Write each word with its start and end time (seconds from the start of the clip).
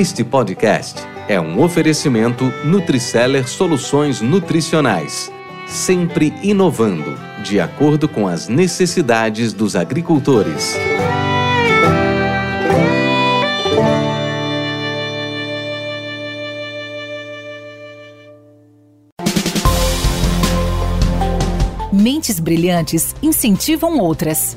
Este 0.00 0.24
podcast 0.24 1.02
é 1.28 1.38
um 1.38 1.60
oferecimento 1.62 2.44
Nutriceller 2.64 3.46
Soluções 3.46 4.22
Nutricionais, 4.22 5.30
sempre 5.66 6.32
inovando, 6.42 7.18
de 7.42 7.60
acordo 7.60 8.08
com 8.08 8.26
as 8.26 8.48
necessidades 8.48 9.52
dos 9.52 9.76
agricultores. 9.76 10.74
Mentes 21.92 22.40
brilhantes 22.40 23.14
incentivam 23.22 23.98
outras. 23.98 24.56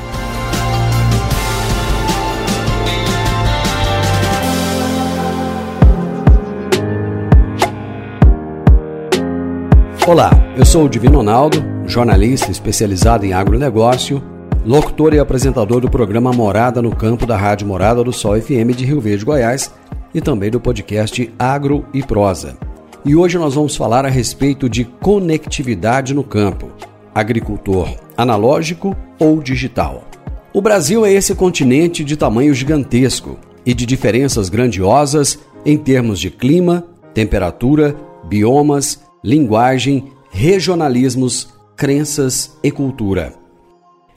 Olá, 10.07 10.31
eu 10.57 10.65
sou 10.65 10.85
o 10.85 10.89
Divino 10.89 11.17
Ronaldo, 11.17 11.63
jornalista 11.85 12.49
especializado 12.49 13.23
em 13.23 13.33
agronegócio, 13.33 14.21
locutor 14.65 15.13
e 15.13 15.19
apresentador 15.19 15.79
do 15.79 15.91
programa 15.91 16.33
Morada 16.33 16.81
no 16.81 16.93
Campo 16.93 17.27
da 17.27 17.37
Rádio 17.37 17.67
Morada 17.67 18.03
do 18.03 18.11
Sol 18.11 18.41
FM 18.41 18.75
de 18.75 18.83
Rio 18.83 18.99
Verde, 18.99 19.23
Goiás 19.23 19.71
e 20.11 20.19
também 20.19 20.49
do 20.49 20.59
podcast 20.59 21.31
Agro 21.37 21.85
e 21.93 22.01
Prosa. 22.01 22.57
E 23.05 23.15
hoje 23.15 23.37
nós 23.37 23.53
vamos 23.53 23.75
falar 23.75 24.03
a 24.03 24.09
respeito 24.09 24.67
de 24.67 24.85
conectividade 24.85 26.15
no 26.15 26.23
campo, 26.23 26.69
agricultor 27.13 27.95
analógico 28.17 28.97
ou 29.19 29.39
digital. 29.39 30.03
O 30.51 30.63
Brasil 30.63 31.05
é 31.05 31.13
esse 31.13 31.35
continente 31.35 32.03
de 32.03 32.17
tamanho 32.17 32.55
gigantesco 32.55 33.37
e 33.63 33.71
de 33.71 33.85
diferenças 33.85 34.49
grandiosas 34.49 35.37
em 35.63 35.77
termos 35.77 36.19
de 36.19 36.31
clima, 36.31 36.83
temperatura, 37.13 37.95
biomas, 38.27 39.10
linguagem, 39.23 40.11
regionalismos, 40.31 41.49
crenças 41.75 42.57
e 42.63 42.71
cultura. 42.71 43.33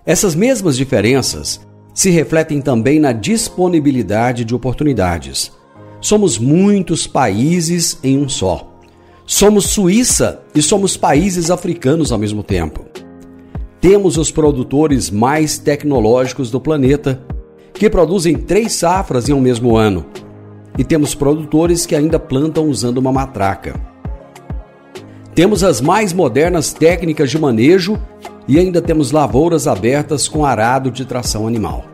Essas 0.06 0.34
mesmas 0.34 0.76
diferenças 0.76 1.60
se 1.94 2.10
refletem 2.10 2.60
também 2.60 2.98
na 2.98 3.12
disponibilidade 3.12 4.44
de 4.44 4.54
oportunidades. 4.54 5.52
Somos 6.00 6.38
muitos 6.38 7.06
países 7.06 7.98
em 8.02 8.18
um 8.18 8.28
só. 8.28 8.70
Somos 9.26 9.66
Suíça 9.66 10.42
e 10.54 10.60
somos 10.60 10.96
países 10.96 11.50
africanos 11.50 12.12
ao 12.12 12.18
mesmo 12.18 12.42
tempo. 12.42 12.84
Temos 13.80 14.18
os 14.18 14.30
produtores 14.30 15.10
mais 15.10 15.56
tecnológicos 15.56 16.50
do 16.50 16.60
planeta, 16.60 17.22
que 17.72 17.88
produzem 17.88 18.34
três 18.36 18.72
safras 18.72 19.28
em 19.28 19.32
um 19.32 19.40
mesmo 19.40 19.76
ano. 19.76 20.06
E 20.76 20.84
temos 20.84 21.14
produtores 21.14 21.86
que 21.86 21.94
ainda 21.94 22.18
plantam 22.18 22.68
usando 22.68 22.98
uma 22.98 23.12
matraca. 23.12 23.93
Temos 25.34 25.64
as 25.64 25.80
mais 25.80 26.12
modernas 26.12 26.72
técnicas 26.72 27.28
de 27.28 27.40
manejo 27.40 28.00
e 28.46 28.56
ainda 28.56 28.80
temos 28.80 29.10
lavouras 29.10 29.66
abertas 29.66 30.28
com 30.28 30.44
arado 30.44 30.92
de 30.92 31.04
tração 31.04 31.48
animal. 31.48 31.84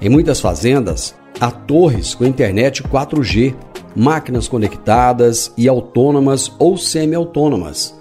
Em 0.00 0.08
muitas 0.08 0.38
fazendas, 0.38 1.12
há 1.40 1.50
torres 1.50 2.14
com 2.14 2.24
internet 2.24 2.84
4G, 2.84 3.56
máquinas 3.96 4.46
conectadas 4.46 5.52
e 5.56 5.68
autônomas 5.68 6.52
ou 6.56 6.76
semi-autônomas. 6.76 7.98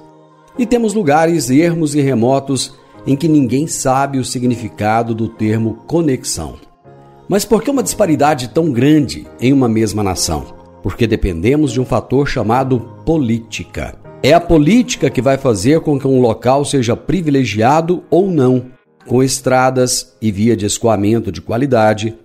E 0.60 0.66
temos 0.68 0.94
lugares 0.94 1.50
ermos 1.50 1.96
e 1.96 2.02
remotos 2.02 2.76
em 3.08 3.16
que 3.16 3.28
ninguém 3.28 3.66
sabe 3.66 4.20
o 4.20 4.26
significado 4.26 5.16
do 5.16 5.28
termo 5.28 5.80
conexão. 5.88 6.54
Mas 7.28 7.46
por 7.46 7.64
que 7.64 7.72
uma 7.72 7.82
disparidade 7.82 8.50
tão 8.50 8.72
grande 8.72 9.26
em 9.42 9.52
uma 9.52 9.68
mesma 9.68 10.04
nação? 10.04 10.46
Porque 10.84 11.08
dependemos 11.08 11.72
de 11.72 11.82
um 11.82 11.86
fator 11.86 12.28
chamado 12.28 12.80
política. 13.04 14.03
É 14.26 14.32
a 14.32 14.40
política 14.40 15.10
que 15.10 15.22
vai 15.22 15.38
fazer 15.38 15.82
com 15.82 16.00
que 16.00 16.08
um 16.08 16.22
local 16.22 16.64
seja 16.64 16.96
privilegiado 16.96 18.06
ou 18.10 18.32
não, 18.32 18.68
com 19.06 19.22
estradas 19.22 20.16
e 20.22 20.32
via 20.32 20.56
de 20.56 20.66
escoamento 20.66 21.30
de 21.30 21.42
qualidade, 21.42 22.16